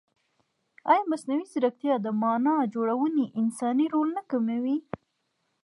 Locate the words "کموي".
4.31-4.77